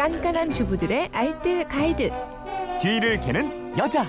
깐깐한 0.00 0.50
주부들의 0.50 1.10
알뜰 1.12 1.68
가이드. 1.68 2.10
뒤를 2.80 3.20
캐는 3.20 3.76
여자. 3.76 4.02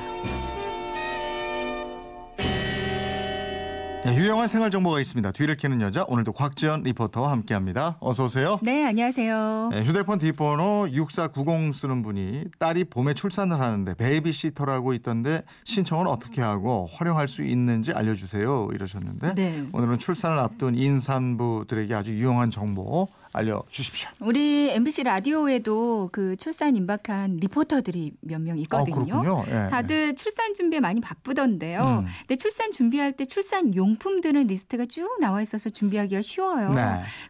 네, 4.06 4.16
유용한 4.16 4.48
생활 4.48 4.72
정보가 4.72 5.01
있습니다. 5.01 5.33
뒤를 5.33 5.58
캐는 5.58 5.82
여자 5.82 6.06
오늘도 6.08 6.32
곽지연 6.32 6.83
리포터와 6.83 7.32
함께합니다. 7.32 7.98
어서 8.00 8.23
오세요. 8.23 8.57
네, 8.62 8.86
안녕하세요. 8.86 9.72
네, 9.73 9.84
휴대폰 9.84 10.18
뒷번호 10.18 10.88
6490 10.94 11.73
쓰는 11.73 12.04
분이 12.04 12.46
딸이 12.58 12.86
봄에 12.86 13.14
출산을 13.14 13.60
하는데 13.60 13.94
베이비시터라고 13.94 14.94
있던데 14.94 15.44
신청은 15.66 16.08
어떻게 16.08 16.42
하고 16.42 16.88
활용할 16.94 17.28
수 17.28 17.44
있는지 17.44 17.92
알려주세요 17.92 18.70
이러셨는데 18.73 19.34
네. 19.36 19.66
오늘은 19.73 20.00
출산을 20.00 20.39
앞둔 20.39 20.73
임산부들에게 20.73 21.94
아주 21.94 22.14
유용한 22.14 22.50
정보 22.50 23.10
알려주십시오. 23.34 24.09
우리 24.20 24.70
MBC 24.71 25.03
라디오에도 25.03 26.09
그 26.12 26.35
출산 26.35 26.76
임박한 26.76 27.38
리포터들이 27.38 28.13
몇 28.22 28.41
명 28.41 28.58
있거든요. 28.59 28.95
어, 28.95 29.22
그렇군요. 29.22 29.45
예, 29.48 29.70
다들 29.70 30.16
출산 30.16 30.53
준비에 30.55 30.80
많이 30.80 30.99
바쁘던데요. 30.99 32.03
음. 32.03 32.08
근데 32.22 32.36
출산 32.36 32.72
준비할 32.72 33.13
때 33.13 33.25
출산 33.25 33.75
용품들은 33.75 34.48
리스트가 34.48 34.86
쭉 34.88 35.17
나와 35.22 35.41
있어서 35.41 35.70
준비하기가 35.70 36.22
쉬워요. 36.23 36.73
네. 36.73 36.81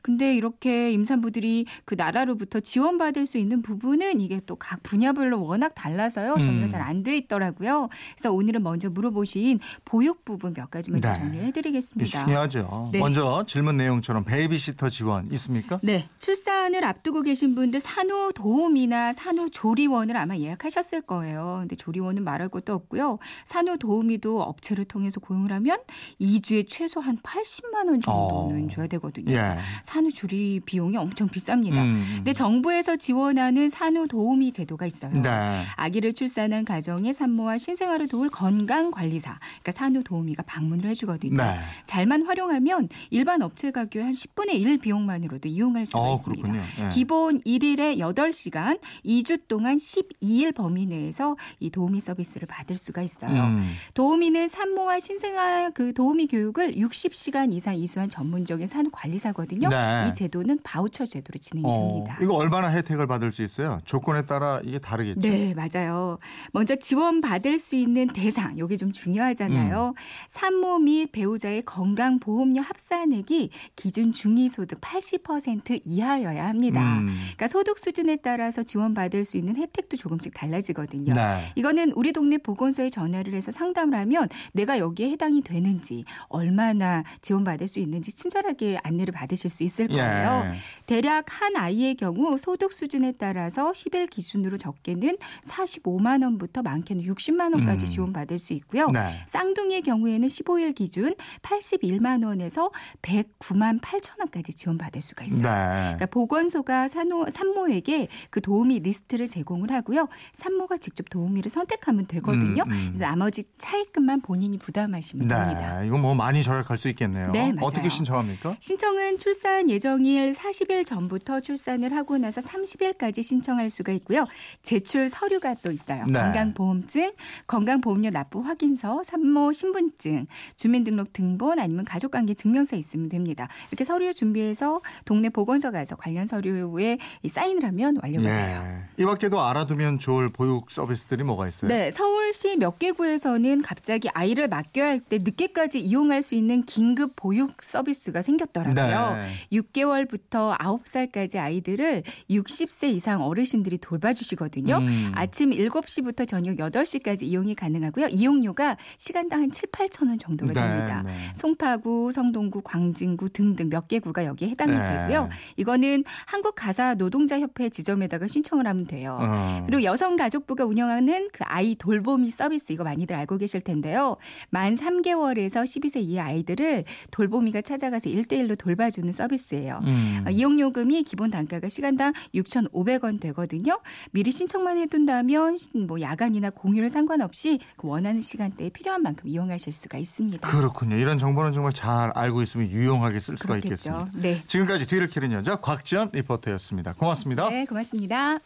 근데 0.01 0.33
이렇게 0.35 0.91
임산부들이 0.93 1.65
그 1.85 1.95
나라로부터 1.95 2.59
지원받을 2.61 3.25
수 3.25 3.37
있는 3.37 3.61
부분은 3.61 4.21
이게 4.21 4.39
또 4.45 4.55
각 4.61 4.83
분야별로 4.83 5.43
워낙 5.43 5.73
달라서요. 5.75 6.37
정리가 6.37 6.65
음. 6.65 6.67
잘안 6.67 7.03
돼 7.03 7.17
있더라고요. 7.17 7.89
그래서 8.15 8.31
오늘은 8.31 8.61
먼저 8.63 8.89
물어보신 8.91 9.59
보육 9.85 10.23
부분 10.23 10.53
몇 10.53 10.69
가지만 10.69 11.01
좀 11.01 11.11
네. 11.11 11.17
정리를 11.17 11.39
이게 11.39 11.47
해드리겠습니다. 11.47 12.25
중요하죠. 12.25 12.89
네. 12.93 12.99
먼저 12.99 13.43
질문 13.47 13.77
내용처럼 13.77 14.23
베이비시터 14.23 14.89
지원 14.89 15.29
있습니까? 15.33 15.79
네, 15.81 15.90
출산을 16.19 16.83
앞두고 16.83 17.21
계신 17.23 17.55
분들 17.55 17.79
산후 17.79 18.33
도우미나 18.33 19.13
산후 19.13 19.49
조리원을 19.49 20.15
아마 20.17 20.37
예약하셨을 20.37 21.01
거예요. 21.01 21.57
근데 21.61 21.75
조리원은 21.75 22.23
말할 22.23 22.49
것도 22.49 22.73
없고요. 22.73 23.19
산후 23.45 23.77
도우미도 23.77 24.41
업체를 24.41 24.85
통해서 24.85 25.19
고용을 25.19 25.51
하면 25.53 25.77
2주에 26.19 26.65
최소 26.67 26.99
한 26.99 27.17
80만 27.17 27.87
원 27.87 28.01
정도는 28.01 28.65
어. 28.65 28.67
줘야 28.67 28.87
되거든요. 28.87 29.33
예. 29.33 29.57
산후 29.83 30.11
조리 30.11 30.61
비용이 30.65 30.97
엄청 30.97 31.27
비쌉니다. 31.27 31.75
음. 31.75 32.03
근데 32.17 32.33
정부에서 32.33 32.95
지원하는 32.95 33.69
산후 33.69 34.07
도우미 34.07 34.51
제도가 34.51 34.85
있어요. 34.85 35.11
네. 35.13 35.63
아기를 35.75 36.13
출산한 36.13 36.65
가정의 36.65 37.13
산모와 37.13 37.57
신생아를 37.57 38.07
도울 38.07 38.29
건강 38.29 38.91
관리사, 38.91 39.39
그러니까 39.39 39.71
산후 39.71 40.03
도우미가 40.03 40.43
방문을 40.43 40.85
해 40.89 40.93
주거든요. 40.93 41.37
네. 41.37 41.59
잘만 41.85 42.25
활용하면 42.25 42.89
일반 43.09 43.41
업체 43.41 43.71
가격의 43.71 44.03
한 44.03 44.13
10분의 44.13 44.53
1 44.53 44.77
비용만으로도 44.79 45.49
이용할 45.49 45.80
수가 45.85 45.99
어, 45.99 46.13
있습니다. 46.15 46.55
예. 46.55 46.89
기본 46.89 47.41
1일에 47.41 47.97
8시간, 47.97 48.79
2주 49.05 49.41
동안 49.47 49.77
12일 49.77 50.53
범위 50.55 50.85
내에서 50.85 51.35
이 51.59 51.69
도우미 51.69 51.99
서비스를 51.99 52.47
받을 52.47 52.77
수가 52.77 53.01
있어요. 53.01 53.43
음. 53.43 53.71
도우미는 53.93 54.47
산모와 54.47 54.99
신생아 54.99 55.71
그 55.71 55.93
도우미 55.93 56.27
교육을 56.27 56.75
60시간 56.75 57.53
이상 57.53 57.75
이수한 57.75 58.09
전문적인 58.09 58.67
산후 58.67 58.89
관리사거든요. 58.91 59.69
네. 59.69 60.07
이 60.09 60.13
제도는 60.13 60.59
바우처 60.63 61.05
제도로 61.05 61.37
진행이 61.37 61.65
어, 61.67 61.73
됩니다. 61.73 62.17
이거 62.21 62.35
얼마나 62.35 62.69
혜택을 62.69 63.07
받을 63.07 63.31
수 63.31 63.43
있어요? 63.43 63.79
조건에 63.85 64.23
따라 64.23 64.61
이게 64.63 64.79
다르겠죠. 64.79 65.19
네, 65.21 65.53
맞아요. 65.53 66.17
먼저 66.51 66.75
지원받을 66.75 67.59
수 67.59 67.75
있는 67.75 68.07
대상, 68.07 68.57
이게 68.57 68.77
좀 68.77 68.89
음. 68.89 68.91
중요하잖아요. 68.91 69.93
산모 70.29 70.79
및 70.79 71.11
배우자의 71.11 71.63
건강보험료 71.63 72.61
합산액이 72.61 73.49
기준 73.75 74.13
중위소득 74.13 74.81
80% 74.81 75.70
이하여야 75.83 76.47
합니다. 76.47 76.99
음. 76.99 77.07
그러니까 77.07 77.47
소득 77.47 77.79
수준에 77.79 78.17
따라서 78.17 78.63
지원받을 78.63 79.25
수 79.25 79.37
있는 79.37 79.55
혜택도 79.55 79.97
조금씩 79.97 80.33
달라지거든요. 80.33 81.13
네. 81.13 81.51
이거는 81.55 81.91
우리 81.93 82.13
동네 82.13 82.37
보건소에 82.37 82.89
전화를 82.89 83.33
해서 83.33 83.51
상담을 83.51 83.97
하면 83.99 84.27
내가 84.53 84.79
여기에 84.79 85.09
해당이 85.11 85.41
되는지 85.41 86.03
얼마나 86.27 87.03
지원받을 87.21 87.67
수 87.67 87.79
있는지 87.79 88.13
친절하게 88.13 88.79
안내를 88.83 89.13
받으실 89.13 89.49
수 89.49 89.63
있을 89.63 89.87
거예요. 89.87 90.47
예. 90.47 90.55
대략 90.85 91.25
한 91.27 91.55
아이의 91.55 91.95
경우 91.95 92.37
소득 92.37 92.73
수준에 92.73 93.13
따라서 93.17 93.71
10일 93.71 94.09
기준으로 94.09 94.57
적게는 94.57 95.17
45만 95.43 96.23
원부터 96.23 96.61
많게는 96.61 97.03
60만 97.03 97.53
원까지 97.55 97.85
음. 97.85 97.89
지원받을 97.89 98.39
수 98.39 98.53
있고요. 98.53 98.87
네. 98.87 99.19
쌍둥이의 99.27 99.81
경우에는 99.83 100.27
15일 100.27 100.75
기준 100.75 101.13
81만 101.41 102.25
원에서 102.25 102.71
109만 103.01 103.79
8천 103.81 104.19
원까지 104.19 104.53
지원받을 104.53 105.01
수가 105.01 105.25
있어요. 105.25 105.41
네. 105.41 105.49
그러니까 105.69 106.05
보건소가 106.07 106.87
산호, 106.87 107.25
산모에게 107.29 108.07
그 108.29 108.41
도우미 108.41 108.79
리스트를 108.79 109.27
제공을 109.27 109.71
하고요. 109.71 110.07
산모가 110.33 110.77
직접 110.77 111.09
도우미를 111.09 111.51
선택하면 111.51 112.05
되거든요. 112.07 112.63
음, 112.63 112.71
음. 112.71 112.85
그래서 112.89 113.05
나머지 113.05 113.43
차액금만 113.57 114.21
본인이 114.21 114.57
부담하시면 114.57 115.27
됩니다. 115.27 115.79
네. 115.79 115.87
이거 115.87 115.97
뭐 115.97 116.15
많이 116.15 116.43
절약할 116.43 116.77
수 116.77 116.87
있겠네요. 116.89 117.31
네, 117.31 117.53
맞아요. 117.53 117.67
어떻게 117.67 117.89
신청합니까? 117.89 118.55
신청은 118.59 119.17
출산 119.17 119.69
예정일 119.69 120.31
40일 120.33 120.85
전부터 120.85 121.39
출산을 121.41 121.95
하고 121.95 122.17
나서 122.17 122.41
30일까지 122.41 123.23
신청할 123.23 123.69
수가 123.69 123.91
있고요. 123.93 124.25
제출 124.61 125.09
서류가 125.09 125.55
또 125.63 125.71
있어요. 125.71 126.03
네. 126.07 126.13
건강보험증, 126.13 127.11
건강보험료 127.47 128.09
납부 128.09 128.41
확인서, 128.41 129.03
산모 129.03 129.51
신분증, 129.51 130.27
주민등록 130.55 131.13
등본 131.13 131.59
아니면 131.59 131.85
가족관계 131.85 132.33
증명서 132.33 132.75
있으면 132.75 133.09
됩니다. 133.09 133.47
이렇게 133.69 133.83
서류 133.83 134.13
준비해서 134.13 134.81
동네 135.05 135.29
보건 135.29 135.50
소 135.59 135.71
가서 135.71 135.95
관련 135.95 136.25
서류에 136.25 136.97
이 137.23 137.29
사인을 137.29 137.65
하면 137.65 137.97
완료가 138.01 138.27
돼요. 138.27 138.63
예. 138.65 139.03
이 139.03 139.05
밖에도 139.05 139.41
알아두면 139.41 139.99
좋을 139.99 140.29
보육 140.29 140.69
서비스들이 140.71 141.23
뭐가 141.23 141.47
있어요? 141.47 141.69
네, 141.69 141.91
서울 141.91 142.20
시 142.33 142.55
몇 142.57 142.79
개구에서는 142.79 143.61
갑자기 143.61 144.09
아이를 144.13 144.47
맡겨야 144.47 144.85
할 144.87 144.99
때 145.01 145.17
늦게까지 145.17 145.79
이용할 145.79 146.21
수 146.21 146.35
있는 146.35 146.63
긴급 146.63 147.13
보육 147.15 147.63
서비스가 147.63 148.21
생겼더라고요. 148.21 149.17
네. 149.19 149.57
6개월부터 149.57 150.57
9살까지 150.57 151.37
아이들을 151.37 152.03
60세 152.29 152.89
이상 152.93 153.21
어르신들이 153.23 153.77
돌봐주시거든요. 153.79 154.77
음. 154.77 155.11
아침 155.15 155.49
7시부터 155.51 156.27
저녁 156.27 156.57
8시까지 156.57 157.23
이용이 157.23 157.55
가능하고요. 157.55 158.07
이용료가 158.07 158.77
시간당 158.97 159.41
한 159.41 159.51
7, 159.51 159.69
8천 159.71 160.07
원 160.07 160.17
정도가 160.19 160.53
네, 160.53 160.61
됩니다. 160.61 161.03
네. 161.05 161.13
송파구, 161.35 162.11
성동구, 162.13 162.61
광진구 162.63 163.29
등등 163.29 163.69
몇 163.69 163.87
개구가 163.87 164.25
여기에 164.25 164.49
해당이 164.49 164.71
네. 164.71 164.85
되고요. 164.85 165.29
이거는 165.57 166.03
한국 166.25 166.53
가사 166.55 166.93
노동자 166.95 167.39
협회 167.39 167.69
지점에다가 167.69 168.27
신청을 168.27 168.67
하면 168.67 168.85
돼요. 168.85 169.17
어. 169.19 169.63
그리고 169.65 169.83
여성가족부가 169.83 170.65
운영하는 170.65 171.29
그 171.33 171.43
아이 171.45 171.75
돌보 171.75 172.17
미 172.21 172.29
서비스 172.31 172.71
이거 172.71 172.83
많이들 172.83 173.15
알고 173.15 173.37
계실 173.37 173.61
텐데요. 173.61 174.17
만 174.49 174.75
3개월에서 174.75 175.63
12세 175.63 176.01
이하 176.01 176.25
아이들을 176.25 176.85
돌보미가 177.11 177.61
찾아가서 177.61 178.09
1대1로 178.09 178.57
돌봐주는 178.57 179.11
서비스예요. 179.11 179.79
음. 179.83 180.23
아, 180.25 180.29
이용요금이 180.29 181.03
기본 181.03 181.29
단가가 181.31 181.69
시간당 181.69 182.13
6,500원 182.33 183.19
되거든요. 183.21 183.79
미리 184.11 184.31
신청만 184.31 184.77
해둔다면 184.77 185.57
뭐 185.87 185.99
야간이나 186.01 186.49
공휴일 186.51 186.89
상관없이 186.89 187.59
그 187.77 187.87
원하는 187.87 188.21
시간대에 188.21 188.69
필요한 188.69 189.01
만큼 189.01 189.27
이용하실 189.27 189.73
수가 189.73 189.97
있습니다. 189.97 190.47
그렇군요. 190.47 190.95
이런 190.95 191.17
정보는 191.17 191.51
정말 191.51 191.73
잘 191.73 192.11
알고 192.15 192.41
있으면 192.41 192.69
유용하게 192.69 193.19
쓸 193.19 193.37
수가 193.37 193.55
그렇겠죠. 193.55 193.73
있겠습니다. 193.73 194.11
네. 194.13 194.43
지금까지 194.47 194.87
뒤를 194.87 195.07
캐는 195.07 195.31
여자 195.33 195.55
곽지연 195.57 196.09
리포터였습니다. 196.13 196.93
고맙습니다. 196.93 197.49
네, 197.49 197.65
고맙습니다. 197.65 198.37